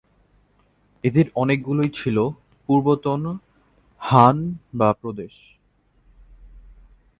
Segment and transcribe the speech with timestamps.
[1.03, 2.17] এদের অনেকগুলোই ছিল
[2.69, 3.21] পূর্বতন
[4.01, 4.37] হান
[4.73, 5.33] বা প্রদেশ।